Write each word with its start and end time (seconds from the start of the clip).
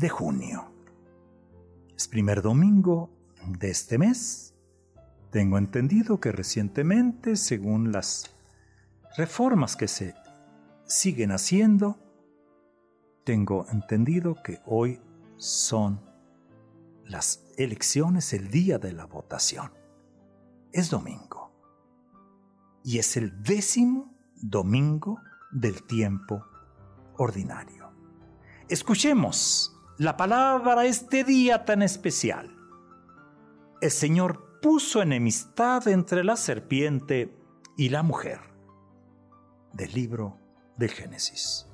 De 0.00 0.08
junio. 0.08 0.72
Es 1.94 2.08
primer 2.08 2.40
domingo 2.40 3.10
de 3.46 3.70
este 3.70 3.98
mes. 3.98 4.54
Tengo 5.30 5.58
entendido 5.58 6.18
que 6.18 6.32
recientemente, 6.32 7.36
según 7.36 7.92
las 7.92 8.34
reformas 9.18 9.76
que 9.76 9.88
se 9.88 10.14
siguen 10.86 11.32
haciendo, 11.32 11.98
tengo 13.24 13.66
entendido 13.70 14.36
que 14.42 14.60
hoy 14.64 15.02
son 15.36 16.00
las 17.04 17.44
elecciones, 17.58 18.32
el 18.32 18.50
día 18.50 18.78
de 18.78 18.92
la 18.92 19.04
votación. 19.04 19.70
Es 20.72 20.88
domingo. 20.88 21.52
Y 22.82 22.98
es 22.98 23.18
el 23.18 23.42
décimo 23.42 24.14
domingo 24.36 25.20
del 25.52 25.82
tiempo 25.82 26.42
ordinario. 27.18 27.92
Escuchemos 28.70 29.76
la 30.00 30.16
palabra 30.16 30.86
este 30.86 31.24
día 31.24 31.66
tan 31.66 31.82
especial. 31.82 32.56
El 33.82 33.90
Señor 33.90 34.58
puso 34.62 35.02
enemistad 35.02 35.86
entre 35.88 36.24
la 36.24 36.36
serpiente 36.36 37.36
y 37.76 37.90
la 37.90 38.02
mujer. 38.02 38.40
Del 39.74 39.92
libro 39.92 40.38
del 40.78 40.88
Génesis. 40.88 41.68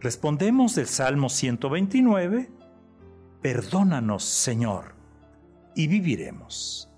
Respondemos 0.00 0.74
del 0.74 0.88
Salmo 0.88 1.28
129, 1.28 2.50
Perdónanos, 3.40 4.24
Señor, 4.24 4.96
y 5.76 5.86
viviremos. 5.86 6.90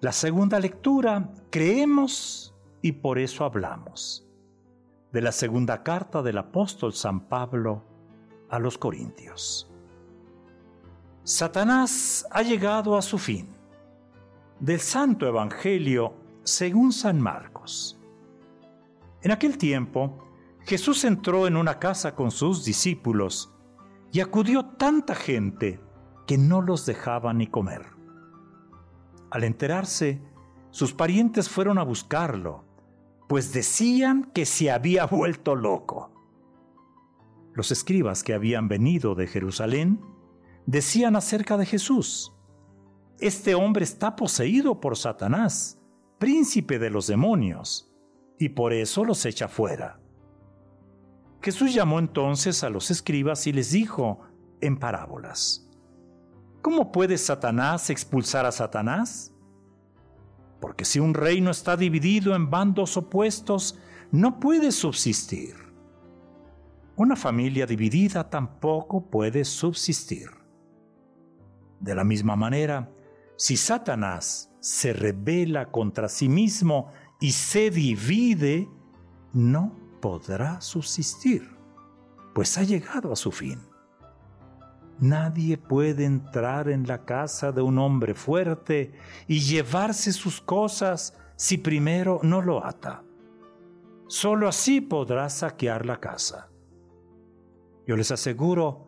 La 0.00 0.12
segunda 0.12 0.58
lectura, 0.58 1.34
creemos 1.50 2.54
y 2.80 2.92
por 2.92 3.18
eso 3.18 3.44
hablamos 3.44 4.26
de 5.12 5.20
la 5.20 5.32
segunda 5.32 5.82
carta 5.82 6.22
del 6.22 6.38
apóstol 6.38 6.92
San 6.92 7.28
Pablo 7.28 7.89
a 8.50 8.58
los 8.58 8.76
Corintios. 8.76 9.70
Satanás 11.24 12.26
ha 12.30 12.42
llegado 12.42 12.96
a 12.96 13.02
su 13.02 13.18
fin. 13.18 13.48
Del 14.58 14.80
Santo 14.80 15.26
Evangelio 15.26 16.14
según 16.42 16.92
San 16.92 17.20
Marcos. 17.20 17.98
En 19.22 19.30
aquel 19.30 19.56
tiempo, 19.56 20.26
Jesús 20.60 21.04
entró 21.04 21.46
en 21.46 21.56
una 21.56 21.78
casa 21.78 22.14
con 22.14 22.30
sus 22.30 22.64
discípulos 22.64 23.52
y 24.12 24.20
acudió 24.20 24.64
tanta 24.66 25.14
gente 25.14 25.80
que 26.26 26.36
no 26.36 26.60
los 26.60 26.84
dejaba 26.86 27.32
ni 27.32 27.46
comer. 27.46 27.86
Al 29.30 29.44
enterarse, 29.44 30.20
sus 30.70 30.92
parientes 30.92 31.48
fueron 31.48 31.78
a 31.78 31.82
buscarlo 31.82 32.64
pues 33.30 33.52
decían 33.52 34.24
que 34.34 34.44
se 34.44 34.72
había 34.72 35.06
vuelto 35.06 35.54
loco. 35.54 36.10
Los 37.54 37.70
escribas 37.70 38.22
que 38.22 38.34
habían 38.34 38.68
venido 38.68 39.14
de 39.14 39.26
Jerusalén 39.26 40.00
decían 40.66 41.16
acerca 41.16 41.56
de 41.56 41.66
Jesús, 41.66 42.32
este 43.18 43.54
hombre 43.54 43.84
está 43.84 44.16
poseído 44.16 44.80
por 44.80 44.96
Satanás, 44.96 45.78
príncipe 46.18 46.78
de 46.78 46.90
los 46.90 47.06
demonios, 47.06 47.92
y 48.38 48.50
por 48.50 48.72
eso 48.72 49.04
los 49.04 49.26
echa 49.26 49.48
fuera. 49.48 50.00
Jesús 51.42 51.74
llamó 51.74 51.98
entonces 51.98 52.64
a 52.64 52.70
los 52.70 52.90
escribas 52.90 53.46
y 53.46 53.52
les 53.52 53.72
dijo 53.72 54.20
en 54.60 54.78
parábolas, 54.78 55.68
¿Cómo 56.62 56.92
puede 56.92 57.18
Satanás 57.18 57.90
expulsar 57.90 58.46
a 58.46 58.52
Satanás? 58.52 59.34
porque 60.60 60.84
si 60.84 61.00
un 61.00 61.14
reino 61.14 61.50
está 61.50 61.76
dividido 61.76 62.34
en 62.36 62.50
bandos 62.50 62.96
opuestos, 62.96 63.78
no 64.12 64.38
puede 64.38 64.72
subsistir. 64.72 65.69
Una 67.00 67.16
familia 67.16 67.64
dividida 67.64 68.28
tampoco 68.28 69.00
puede 69.00 69.46
subsistir. 69.46 70.28
De 71.80 71.94
la 71.94 72.04
misma 72.04 72.36
manera, 72.36 72.90
si 73.38 73.56
Satanás 73.56 74.52
se 74.60 74.92
rebela 74.92 75.70
contra 75.70 76.10
sí 76.10 76.28
mismo 76.28 76.92
y 77.18 77.32
se 77.32 77.70
divide, 77.70 78.68
no 79.32 79.74
podrá 80.02 80.60
subsistir, 80.60 81.48
pues 82.34 82.58
ha 82.58 82.64
llegado 82.64 83.12
a 83.12 83.16
su 83.16 83.32
fin. 83.32 83.62
Nadie 84.98 85.56
puede 85.56 86.04
entrar 86.04 86.68
en 86.68 86.86
la 86.86 87.06
casa 87.06 87.50
de 87.50 87.62
un 87.62 87.78
hombre 87.78 88.12
fuerte 88.12 88.92
y 89.26 89.40
llevarse 89.40 90.12
sus 90.12 90.42
cosas 90.42 91.16
si 91.34 91.56
primero 91.56 92.20
no 92.22 92.42
lo 92.42 92.62
ata. 92.62 93.02
Solo 94.06 94.46
así 94.46 94.82
podrá 94.82 95.30
saquear 95.30 95.86
la 95.86 95.98
casa. 95.98 96.49
Yo 97.90 97.96
les 97.96 98.12
aseguro 98.12 98.86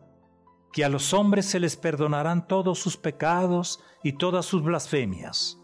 que 0.71 0.85
a 0.85 0.87
los 0.87 1.13
hombres 1.13 1.45
se 1.45 1.59
les 1.59 1.75
perdonarán 1.75 2.47
todos 2.47 2.79
sus 2.79 2.95
pecados 2.95 3.83
y 4.01 4.13
todas 4.13 4.45
sus 4.45 4.63
blasfemias. 4.63 5.61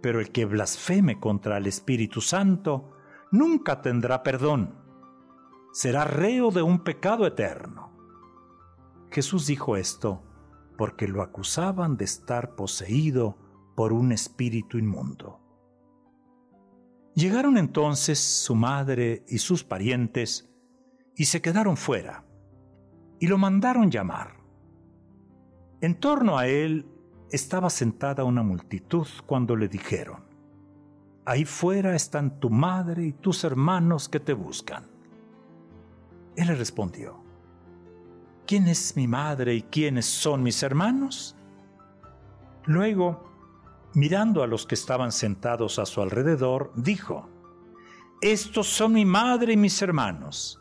Pero 0.00 0.20
el 0.20 0.32
que 0.32 0.46
blasfeme 0.46 1.20
contra 1.20 1.58
el 1.58 1.66
Espíritu 1.66 2.22
Santo 2.22 2.92
nunca 3.30 3.82
tendrá 3.82 4.22
perdón. 4.22 4.74
Será 5.74 6.06
reo 6.06 6.50
de 6.50 6.62
un 6.62 6.82
pecado 6.82 7.26
eterno. 7.26 7.92
Jesús 9.10 9.46
dijo 9.46 9.76
esto 9.76 10.22
porque 10.78 11.06
lo 11.06 11.20
acusaban 11.20 11.98
de 11.98 12.06
estar 12.06 12.54
poseído 12.54 13.36
por 13.76 13.92
un 13.92 14.12
espíritu 14.12 14.78
inmundo. 14.78 15.42
Llegaron 17.14 17.58
entonces 17.58 18.18
su 18.18 18.54
madre 18.54 19.26
y 19.28 19.36
sus 19.40 19.62
parientes 19.62 20.53
y 21.16 21.24
se 21.26 21.40
quedaron 21.40 21.76
fuera 21.76 22.24
y 23.20 23.26
lo 23.26 23.38
mandaron 23.38 23.90
llamar. 23.90 24.34
En 25.80 25.94
torno 26.00 26.38
a 26.38 26.46
él 26.46 26.86
estaba 27.30 27.70
sentada 27.70 28.24
una 28.24 28.42
multitud 28.42 29.06
cuando 29.26 29.56
le 29.56 29.68
dijeron, 29.68 30.24
Ahí 31.26 31.46
fuera 31.46 31.94
están 31.94 32.38
tu 32.38 32.50
madre 32.50 33.06
y 33.06 33.12
tus 33.12 33.44
hermanos 33.44 34.10
que 34.10 34.20
te 34.20 34.34
buscan. 34.34 34.86
Él 36.36 36.48
le 36.48 36.54
respondió, 36.54 37.22
¿quién 38.46 38.68
es 38.68 38.94
mi 38.94 39.08
madre 39.08 39.54
y 39.54 39.62
quiénes 39.62 40.04
son 40.04 40.42
mis 40.42 40.62
hermanos? 40.62 41.34
Luego, 42.66 43.24
mirando 43.94 44.42
a 44.42 44.46
los 44.46 44.66
que 44.66 44.74
estaban 44.74 45.12
sentados 45.12 45.78
a 45.78 45.86
su 45.86 46.02
alrededor, 46.02 46.72
dijo, 46.76 47.30
Estos 48.20 48.66
son 48.66 48.92
mi 48.92 49.06
madre 49.06 49.54
y 49.54 49.56
mis 49.56 49.80
hermanos, 49.80 50.60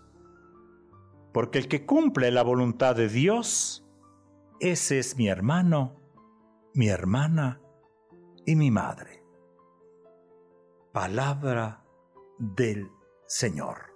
porque 1.33 1.57
el 1.59 1.67
que 1.67 1.85
cumple 1.85 2.31
la 2.31 2.43
voluntad 2.43 2.95
de 2.95 3.09
Dios, 3.09 3.85
ese 4.59 4.99
es 4.99 5.17
mi 5.17 5.27
hermano, 5.27 5.99
mi 6.73 6.87
hermana 6.87 7.61
y 8.45 8.55
mi 8.55 8.71
madre. 8.71 9.23
Palabra 10.91 11.83
del 12.37 12.89
Señor. 13.25 13.93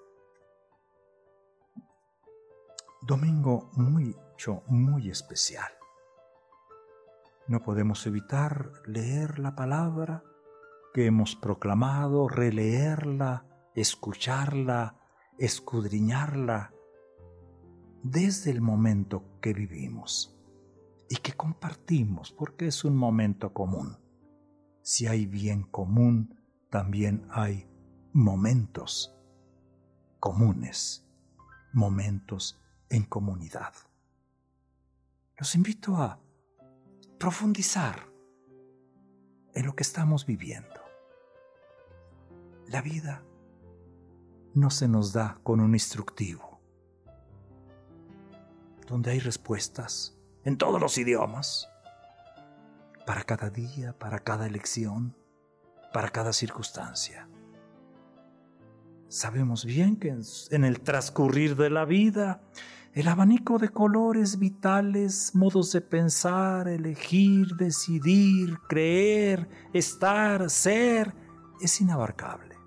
domingo 3.08 3.70
mucho, 3.76 4.64
muy 4.68 5.10
especial. 5.10 5.72
No 7.48 7.62
podemos 7.62 8.06
evitar 8.06 8.74
leer 8.86 9.40
la 9.40 9.56
palabra 9.56 10.24
que 10.94 11.06
hemos 11.06 11.38
proclamado, 11.38 12.28
releerla, 12.28 13.46
escucharla, 13.76 14.98
escudriñarla 15.38 16.74
desde 18.12 18.52
el 18.52 18.62
momento 18.62 19.40
que 19.42 19.54
vivimos 19.54 20.36
y 21.10 21.18
que 21.18 21.34
compartimos 21.34 22.32
porque 22.32 22.68
es 22.68 22.84
un 22.84 22.96
momento 22.96 23.54
común. 23.54 23.98
Si 24.82 25.08
hay 25.08 25.26
bien 25.26 25.64
común, 25.64 26.40
también 26.70 27.28
hay 27.30 27.70
momentos 28.14 29.14
comunes, 30.20 31.06
momentos 31.74 32.62
en 32.90 33.04
comunidad. 33.04 33.74
Los 35.38 35.56
invito 35.56 35.98
a 35.98 36.20
profundizar 37.20 38.08
en 39.54 39.66
lo 39.66 39.76
que 39.76 39.84
estamos 39.84 40.26
viviendo. 40.26 40.82
La 42.68 42.82
vida 42.82 43.24
no 44.54 44.70
se 44.70 44.88
nos 44.88 45.14
da 45.14 45.40
con 45.44 45.60
un 45.60 45.74
instructivo, 45.74 46.47
donde 48.88 49.12
hay 49.12 49.20
respuestas 49.20 50.18
en 50.44 50.58
todos 50.58 50.80
los 50.80 50.98
idiomas, 50.98 51.70
para 53.06 53.24
cada 53.24 53.50
día, 53.50 53.94
para 53.98 54.20
cada 54.20 54.48
elección, 54.48 55.16
para 55.94 56.10
cada 56.10 56.34
circunstancia. 56.34 57.30
Sabemos 59.08 59.64
bien 59.64 59.96
que 59.96 60.14
en 60.52 60.64
el 60.66 60.82
transcurrir 60.82 61.56
de 61.56 61.70
la 61.70 61.86
vida, 61.86 62.42
el 62.94 63.08
abanico 63.08 63.60
de 63.60 63.70
colores 63.70 64.40
vitales, 64.40 65.34
modos 65.36 65.72
de 65.72 65.80
pensar, 65.80 66.68
elegir, 66.68 67.56
decidir, 67.56 68.58
creer, 68.68 69.48
estar, 69.72 70.50
ser, 70.50 71.14
es 71.62 71.80
inabarcable. 71.80 72.58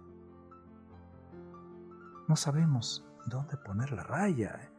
No 2.28 2.36
sabemos 2.36 3.04
dónde 3.26 3.56
poner 3.58 3.92
la 3.92 4.04
raya 4.04 4.58
¿eh? 4.62 4.69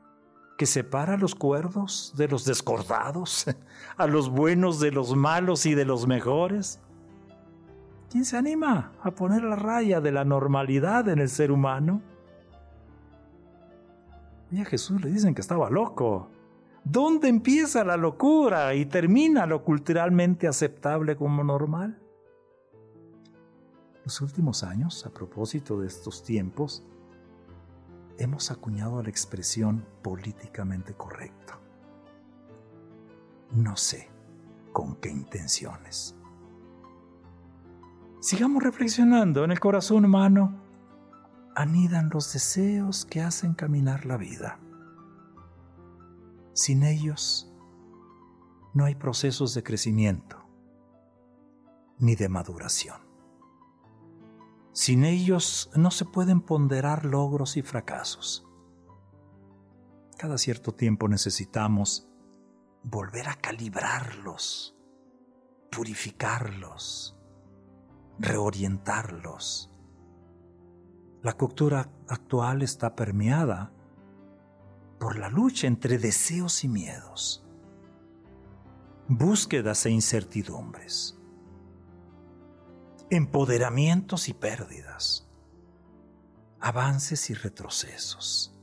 Que 0.62 0.68
separa 0.68 1.16
a 1.16 1.18
los 1.18 1.34
cuerdos 1.34 2.14
de 2.16 2.28
los 2.28 2.46
descordados, 2.46 3.48
a 3.98 4.06
los 4.06 4.30
buenos 4.30 4.80
de 4.80 4.92
los 4.92 5.16
malos 5.16 5.66
y 5.66 5.74
de 5.74 5.86
los 5.86 6.06
mejores. 6.06 6.80
¿Quién 8.12 8.26
se 8.26 8.38
anima 8.38 8.92
a 9.02 9.10
poner 9.10 9.42
la 9.42 9.56
raya 9.56 10.02
de 10.02 10.12
la 10.12 10.24
normalidad 10.24 11.10
en 11.10 11.18
el 11.18 11.30
ser 11.30 11.52
humano? 11.52 12.04
Y 14.52 14.62
a 14.62 14.66
Jesús 14.66 15.04
le 15.04 15.10
dicen 15.10 15.34
que 15.34 15.42
estaba 15.42 15.68
loco. 15.72 16.30
¿Dónde 16.84 17.28
empieza 17.28 17.84
la 17.84 17.98
locura 17.98 18.76
y 18.76 18.86
termina 18.86 19.48
lo 19.48 19.64
culturalmente 19.64 20.48
aceptable 20.48 21.16
como 21.16 21.44
normal? 21.44 22.00
Los 24.04 24.22
últimos 24.22 24.62
años, 24.64 25.08
a 25.08 25.10
propósito 25.10 25.80
de 25.80 25.88
estos 25.88 26.24
tiempos, 26.24 26.86
hemos 28.22 28.52
acuñado 28.52 29.02
la 29.02 29.10
expresión 29.10 29.86
políticamente 30.02 30.94
correcto. 30.94 31.54
No 33.52 33.76
sé 33.76 34.10
con 34.72 34.96
qué 34.96 35.10
intenciones. 35.10 36.16
Sigamos 38.20 38.64
reflexionando 38.64 39.44
en 39.44 39.52
el 39.52 39.60
corazón 39.60 40.06
humano 40.06 40.62
anidan 41.56 42.10
los 42.14 42.32
deseos 42.32 43.06
que 43.06 43.22
hacen 43.22 43.54
caminar 43.54 44.06
la 44.06 44.18
vida. 44.18 44.60
Sin 46.54 46.84
ellos 46.84 47.52
no 48.74 48.86
hay 48.86 48.96
procesos 48.96 49.54
de 49.54 49.64
crecimiento 49.64 50.38
ni 51.98 52.16
de 52.16 52.30
maduración. 52.30 53.11
Sin 54.74 55.04
ellos 55.04 55.70
no 55.76 55.92
se 55.92 56.06
pueden 56.06 56.42
ponderar 56.42 57.06
logros 57.06 57.58
y 57.58 57.62
fracasos. 57.62 58.48
Cada 60.18 60.38
cierto 60.38 60.74
tiempo 60.74 61.08
necesitamos 61.08 62.08
volver 62.84 63.28
a 63.28 63.36
calibrarlos, 63.36 64.76
purificarlos, 65.72 67.18
reorientarlos 68.20 69.72
la 71.24 71.34
cultura 71.34 71.88
actual 72.08 72.64
está 72.64 72.96
permeada 72.96 73.72
por 75.00 75.20
la 75.20 75.30
lucha 75.30 75.68
entre 75.68 76.00
deseos 76.00 76.64
y 76.64 76.68
miedos, 76.68 77.46
búsquedas 79.08 79.86
e 79.86 79.92
incertidumbres, 79.92 81.21
empoderamientos 83.12 84.30
y 84.30 84.34
pérdidas, 84.34 85.30
avances 86.62 87.30
y 87.30 87.34
retrocesos. 87.34 88.58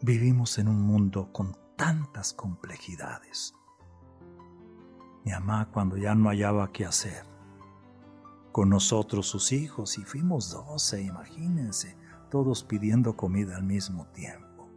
Vivimos 0.00 0.58
en 0.58 0.68
un 0.68 0.80
mundo 0.80 1.32
con 1.32 1.56
tantas 1.74 2.32
complejidades. 2.32 3.52
Mi 5.24 5.32
mamá 5.32 5.70
cuando 5.72 5.96
ya 5.96 6.14
no 6.14 6.28
hallaba 6.28 6.70
qué 6.70 6.84
hacer, 6.84 7.24
con 8.52 8.70
nosotros 8.70 9.26
sus 9.26 9.50
hijos 9.50 9.98
y 9.98 10.04
fuimos 10.04 10.52
doce, 10.52 11.02
imagínense, 11.02 11.96
todos 12.30 12.62
pidiendo 12.62 13.16
comida 13.16 13.56
al 13.56 13.64
mismo 13.64 14.06
tiempo. 14.12 14.68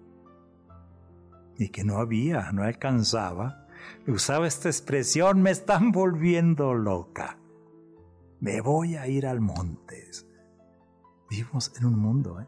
Y 1.56 1.70
que 1.70 1.84
no 1.84 1.98
había, 1.98 2.52
no 2.52 2.64
alcanzaba. 2.64 3.68
Usaba 4.08 4.48
esta 4.48 4.70
expresión, 4.70 5.44
me 5.44 5.52
están 5.52 5.92
volviendo 5.92 6.74
loca. 6.74 7.38
Me 8.40 8.62
voy 8.62 8.96
a 8.96 9.08
ir 9.08 9.26
al 9.26 9.40
monte. 9.40 10.10
Vivimos 11.30 11.74
en 11.78 11.86
un 11.86 11.98
mundo 11.98 12.40
¿eh? 12.40 12.48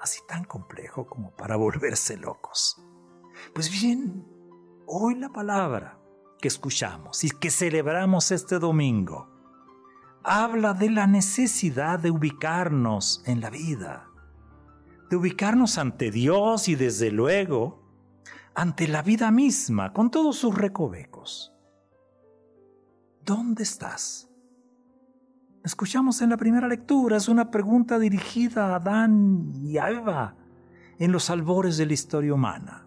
así 0.00 0.20
tan 0.28 0.44
complejo 0.44 1.06
como 1.06 1.34
para 1.34 1.56
volverse 1.56 2.16
locos. 2.16 2.82
Pues 3.54 3.70
bien, 3.70 4.26
hoy 4.86 5.14
la 5.14 5.30
palabra 5.30 5.98
que 6.38 6.48
escuchamos 6.48 7.24
y 7.24 7.30
que 7.30 7.50
celebramos 7.50 8.30
este 8.30 8.58
domingo 8.58 9.28
habla 10.22 10.74
de 10.74 10.90
la 10.90 11.06
necesidad 11.06 11.98
de 11.98 12.10
ubicarnos 12.10 13.22
en 13.26 13.40
la 13.40 13.48
vida, 13.48 14.08
de 15.08 15.16
ubicarnos 15.16 15.78
ante 15.78 16.10
Dios 16.10 16.68
y 16.68 16.74
desde 16.74 17.10
luego 17.10 17.86
ante 18.54 18.88
la 18.88 19.02
vida 19.02 19.30
misma 19.30 19.92
con 19.92 20.10
todos 20.10 20.36
sus 20.36 20.54
recovecos. 20.54 21.52
¿Dónde 23.22 23.62
estás? 23.62 24.25
Escuchamos 25.66 26.22
en 26.22 26.30
la 26.30 26.36
primera 26.36 26.68
lectura, 26.68 27.16
es 27.16 27.26
una 27.26 27.50
pregunta 27.50 27.98
dirigida 27.98 28.66
a 28.66 28.76
Adán 28.76 29.50
y 29.64 29.78
a 29.78 29.90
Eva 29.90 30.36
en 30.96 31.10
los 31.10 31.28
albores 31.28 31.76
de 31.76 31.86
la 31.86 31.92
historia 31.92 32.32
humana. 32.32 32.86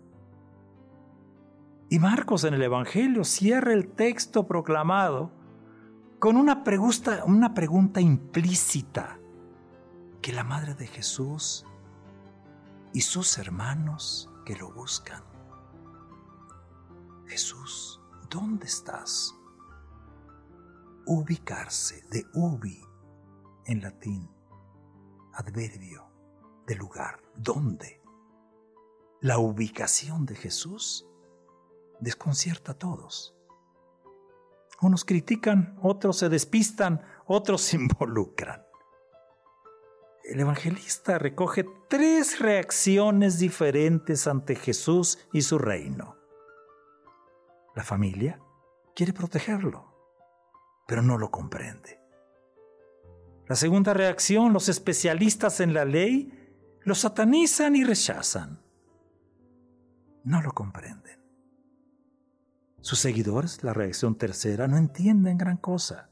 Y 1.90 2.00
Marcos 2.00 2.46
en 2.46 2.54
el 2.54 2.62
Evangelio 2.62 3.26
cierra 3.26 3.74
el 3.74 3.90
texto 3.90 4.48
proclamado 4.48 5.34
con 6.20 6.38
una 6.38 6.64
pregunta, 6.64 7.26
una 7.26 7.54
pregunta 7.54 8.00
implícita 8.00 9.20
que 10.22 10.32
la 10.32 10.46
Madre 10.46 10.74
de 10.74 10.88
Jesús 10.88 11.66
y 12.94 13.02
sus 13.02 13.38
hermanos 13.40 14.32
que 14.46 14.56
lo 14.56 14.72
buscan. 14.72 15.22
Jesús, 17.28 18.00
¿dónde 18.30 18.68
estás? 18.68 19.36
Ubicarse, 21.12 22.04
de 22.12 22.24
ubi 22.36 22.80
en 23.66 23.82
latín, 23.82 24.30
adverbio 25.34 26.08
de 26.68 26.76
lugar, 26.76 27.20
¿dónde? 27.36 28.00
La 29.20 29.40
ubicación 29.40 30.28
de 30.28 30.36
Jesús 30.36 31.08
desconcierta 32.00 32.74
a 32.74 32.78
todos. 32.78 33.36
Unos 34.82 35.04
critican, 35.04 35.80
otros 35.82 36.18
se 36.20 36.30
despistan, 36.30 37.02
otros 37.26 37.62
se 37.62 37.78
involucran. 37.78 38.64
El 40.24 40.40
evangelista 40.42 41.18
recoge 41.18 41.66
tres 41.90 42.38
reacciones 42.38 43.40
diferentes 43.40 44.28
ante 44.28 44.54
Jesús 44.54 45.18
y 45.34 45.42
su 45.42 45.58
reino. 45.58 46.18
La 47.76 47.84
familia 47.84 48.40
quiere 48.96 49.12
protegerlo, 49.12 49.89
pero 50.90 51.04
no 51.04 51.20
lo 51.20 51.30
comprende. 51.30 52.02
La 53.48 53.56
segunda 53.56 53.94
reacción, 53.94 54.54
los 54.54 54.70
especialistas 54.70 55.60
en 55.60 55.76
la 55.76 55.86
ley 55.86 56.34
lo 56.82 56.96
satanizan 56.96 57.76
y 57.76 57.84
rechazan. 57.84 58.60
No 60.24 60.42
lo 60.42 60.52
comprenden. 60.52 61.20
Sus 62.82 62.98
seguidores, 62.98 63.64
la 63.64 63.72
reacción 63.72 64.18
tercera, 64.18 64.68
no 64.68 64.78
entienden 64.78 65.38
gran 65.38 65.58
cosa, 65.58 66.10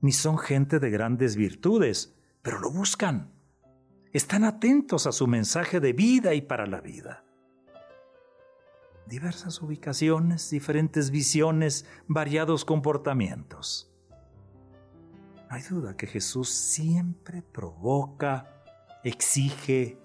ni 0.00 0.10
son 0.10 0.36
gente 0.36 0.80
de 0.80 0.90
grandes 0.90 1.36
virtudes, 1.36 2.16
pero 2.42 2.58
lo 2.58 2.72
buscan. 2.72 3.30
Están 4.12 4.42
atentos 4.42 5.06
a 5.06 5.12
su 5.12 5.28
mensaje 5.28 5.78
de 5.78 5.92
vida 5.92 6.34
y 6.34 6.40
para 6.40 6.66
la 6.66 6.80
vida. 6.80 7.24
Diversas 9.10 9.60
ubicaciones, 9.60 10.50
diferentes 10.50 11.10
visiones, 11.10 11.84
variados 12.06 12.64
comportamientos. 12.64 13.92
No 15.50 15.56
hay 15.56 15.62
duda 15.62 15.96
que 15.96 16.06
Jesús 16.06 16.48
siempre 16.48 17.42
provoca, 17.42 18.62
exige, 19.02 19.98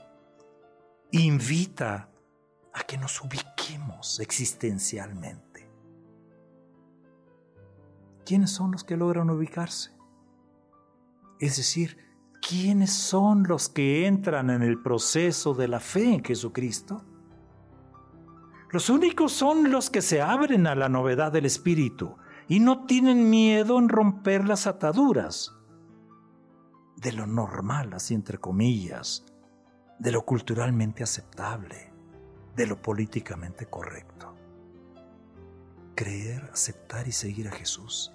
invita 1.11 2.09
a 2.73 2.81
que 2.81 2.97
nos 2.97 3.21
ubiquemos 3.21 4.19
existencialmente. 4.19 5.69
¿Quiénes 8.25 8.49
son 8.49 8.71
los 8.71 8.83
que 8.83 8.97
logran 8.97 9.29
ubicarse? 9.29 9.91
Es 11.39 11.57
decir, 11.57 11.99
¿quiénes 12.41 12.91
son 12.91 13.43
los 13.43 13.69
que 13.69 14.07
entran 14.07 14.49
en 14.49 14.63
el 14.63 14.81
proceso 14.81 15.53
de 15.53 15.67
la 15.67 15.79
fe 15.79 16.11
en 16.11 16.23
Jesucristo? 16.23 17.05
Los 18.75 18.89
únicos 18.89 19.31
son 19.31 19.71
los 19.71 19.89
que 19.89 20.01
se 20.01 20.21
abren 20.21 20.67
a 20.67 20.75
la 20.75 20.89
novedad 20.89 21.31
del 21.31 21.45
Espíritu 21.45 22.17
y 22.49 22.59
no 22.59 22.85
tienen 22.85 23.29
miedo 23.29 23.79
en 23.79 23.87
romper 23.87 24.45
las 24.45 24.67
ataduras 24.67 25.55
de 26.97 27.13
lo 27.13 27.25
normal, 27.25 27.93
así 27.93 28.13
entre 28.13 28.37
comillas, 28.37 29.23
de 29.97 30.11
lo 30.11 30.25
culturalmente 30.25 31.03
aceptable, 31.03 31.93
de 32.57 32.67
lo 32.67 32.81
políticamente 32.81 33.65
correcto. 33.67 34.35
Creer, 35.95 36.43
aceptar 36.51 37.07
y 37.07 37.13
seguir 37.13 37.47
a 37.47 37.53
Jesús 37.53 38.11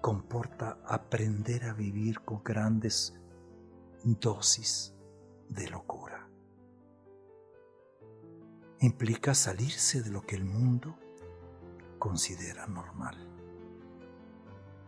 comporta 0.00 0.78
aprender 0.86 1.64
a 1.64 1.74
vivir 1.74 2.20
con 2.20 2.44
grandes 2.44 3.18
dosis 4.04 4.94
de 5.48 5.68
locura. 5.68 6.07
Implica 8.80 9.34
salirse 9.34 10.02
de 10.02 10.10
lo 10.10 10.22
que 10.22 10.36
el 10.36 10.44
mundo 10.44 10.96
considera 11.98 12.66
normal. 12.66 13.16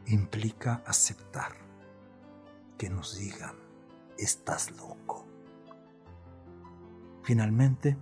Implica 0.07 0.83
aceptar 0.87 1.53
que 2.79 2.89
nos 2.89 3.19
digan, 3.19 3.57
estás 4.17 4.71
loco. 4.77 5.27
Finalmente, 7.25 7.99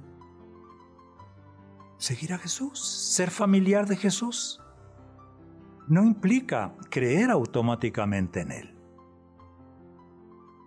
seguir 1.97 2.35
a 2.35 2.39
Jesús, 2.39 2.79
ser 2.81 3.31
familiar 3.31 3.87
de 3.87 3.97
Jesús, 3.97 4.61
no 5.89 6.05
implica 6.05 6.77
creer 6.91 7.31
automáticamente 7.31 8.41
en 8.41 8.53
Él. 8.53 8.79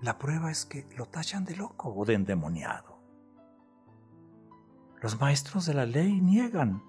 La 0.02 0.18
prueba 0.18 0.50
es 0.50 0.66
que 0.66 0.88
lo 0.98 1.06
tachan 1.06 1.46
de 1.46 1.56
loco 1.56 1.94
o 1.94 2.06
de 2.06 2.16
endemoniado. 2.16 2.91
Los 5.02 5.20
maestros 5.20 5.66
de 5.66 5.74
la 5.74 5.86
ley 5.86 6.22
niegan 6.22 6.84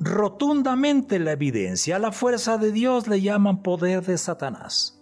rotundamente 0.00 1.18
la 1.18 1.32
evidencia. 1.32 1.96
A 1.96 1.98
la 1.98 2.12
fuerza 2.12 2.58
de 2.58 2.72
Dios 2.72 3.08
le 3.08 3.20
llaman 3.20 3.62
poder 3.62 4.04
de 4.04 4.18
Satanás. 4.18 4.94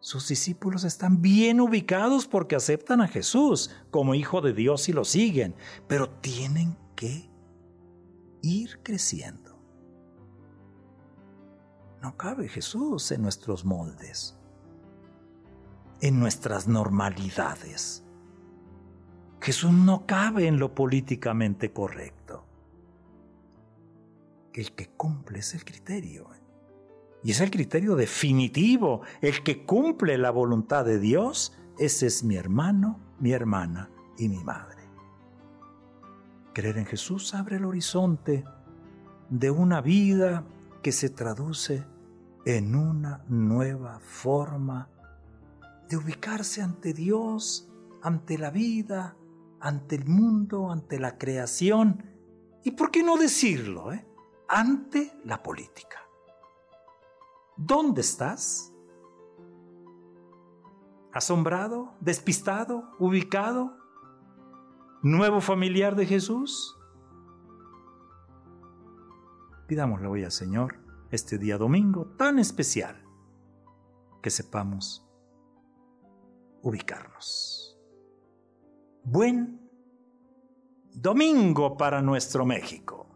Sus 0.00 0.28
discípulos 0.28 0.84
están 0.84 1.20
bien 1.20 1.60
ubicados 1.60 2.26
porque 2.26 2.56
aceptan 2.56 3.00
a 3.00 3.08
Jesús 3.08 3.70
como 3.90 4.14
Hijo 4.14 4.40
de 4.40 4.54
Dios 4.54 4.88
y 4.88 4.92
lo 4.92 5.04
siguen, 5.04 5.54
pero 5.86 6.08
tienen 6.08 6.76
que 6.96 7.30
ir 8.42 8.80
creciendo. 8.82 9.58
No 12.00 12.16
cabe 12.16 12.48
Jesús 12.48 13.12
en 13.12 13.20
nuestros 13.20 13.66
moldes, 13.66 14.38
en 16.00 16.18
nuestras 16.18 16.66
normalidades. 16.66 18.06
Jesús 19.40 19.72
no 19.72 20.06
cabe 20.06 20.46
en 20.46 20.58
lo 20.58 20.74
políticamente 20.74 21.72
correcto. 21.72 22.44
El 24.52 24.72
que 24.72 24.88
cumple 24.88 25.38
es 25.38 25.54
el 25.54 25.64
criterio. 25.64 26.28
Y 27.22 27.30
es 27.30 27.40
el 27.40 27.50
criterio 27.50 27.96
definitivo. 27.96 29.02
El 29.20 29.42
que 29.42 29.64
cumple 29.64 30.18
la 30.18 30.30
voluntad 30.30 30.84
de 30.84 30.98
Dios, 30.98 31.56
ese 31.78 32.06
es 32.06 32.22
mi 32.22 32.36
hermano, 32.36 32.98
mi 33.18 33.32
hermana 33.32 33.90
y 34.18 34.28
mi 34.28 34.42
madre. 34.44 34.82
Creer 36.52 36.78
en 36.78 36.86
Jesús 36.86 37.34
abre 37.34 37.56
el 37.56 37.64
horizonte 37.64 38.44
de 39.30 39.50
una 39.50 39.80
vida 39.80 40.44
que 40.82 40.92
se 40.92 41.08
traduce 41.08 41.84
en 42.44 42.74
una 42.74 43.24
nueva 43.28 44.00
forma 44.00 44.88
de 45.88 45.96
ubicarse 45.96 46.62
ante 46.62 46.92
Dios, 46.92 47.68
ante 48.02 48.38
la 48.38 48.50
vida, 48.50 49.16
ante 49.60 49.96
el 49.96 50.06
mundo, 50.06 50.70
ante 50.70 50.98
la 50.98 51.18
creación 51.18 52.04
y, 52.64 52.72
¿por 52.72 52.90
qué 52.90 53.02
no 53.02 53.16
decirlo?, 53.16 53.92
eh? 53.92 54.06
ante 54.48 55.12
la 55.24 55.42
política. 55.42 55.98
¿Dónde 57.56 58.00
estás? 58.00 58.72
¿Asombrado? 61.12 61.94
¿Despistado? 62.00 62.90
¿Ubicado? 62.98 63.76
¿Nuevo 65.02 65.40
familiar 65.40 65.94
de 65.94 66.06
Jesús? 66.06 66.76
Pidámosle 69.66 70.08
hoy 70.08 70.24
al 70.24 70.32
Señor 70.32 70.78
este 71.10 71.38
día 71.38 71.58
domingo 71.58 72.06
tan 72.16 72.38
especial 72.38 73.04
que 74.22 74.30
sepamos 74.30 75.06
ubicarnos. 76.62 77.69
Buen 79.12 79.58
domingo 80.94 81.76
para 81.76 82.00
nuestro 82.00 82.46
México. 82.46 83.09